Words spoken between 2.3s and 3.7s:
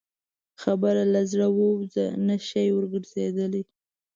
شې ورګرځېدلی.